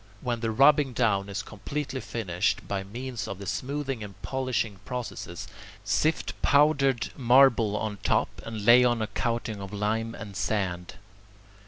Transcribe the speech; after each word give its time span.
When 0.21 0.39
the 0.39 0.49
rubbing 0.49 0.93
down 0.93 1.29
is 1.29 1.43
completely 1.43 2.01
finished 2.01 2.67
by 2.67 2.81
means 2.83 3.27
of 3.27 3.37
the 3.37 3.45
smoothing 3.45 4.03
and 4.03 4.19
polishing 4.23 4.79
processes, 4.83 5.47
sift 5.83 6.33
powdered 6.41 7.11
marble 7.15 7.77
on 7.77 7.97
top, 7.97 8.41
and 8.43 8.65
lay 8.65 8.83
on 8.83 9.03
a 9.03 9.05
coating 9.05 9.61
of 9.61 9.71
lime 9.71 10.15
and 10.15 10.35
sand. 10.35 10.95